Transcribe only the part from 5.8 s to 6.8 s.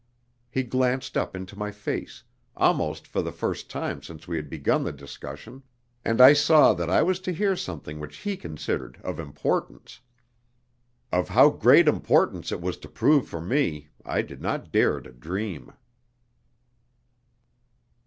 and I saw